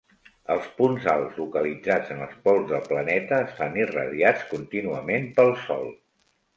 Els 0.53 0.69
punts 0.79 1.05
alts 1.13 1.37
localitzats 1.41 2.15
en 2.17 2.25
els 2.29 2.33
pols 2.49 2.67
del 2.73 2.89
planeta 2.89 3.41
estan 3.51 3.79
irradiats 3.85 4.51
contínuament 4.57 5.33
pel 5.41 5.59
Sol. 5.71 5.91